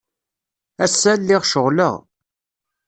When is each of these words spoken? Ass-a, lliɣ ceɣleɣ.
Ass-a, 0.83 1.11
lliɣ 1.19 1.43
ceɣleɣ. 1.51 1.95